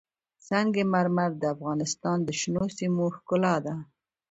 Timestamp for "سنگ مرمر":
0.47-1.31